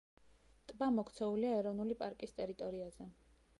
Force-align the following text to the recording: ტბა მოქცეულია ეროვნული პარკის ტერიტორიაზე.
ტბა 0.71 0.87
მოქცეულია 0.95 1.53
ეროვნული 1.59 1.99
პარკის 2.01 2.35
ტერიტორიაზე. 2.41 3.11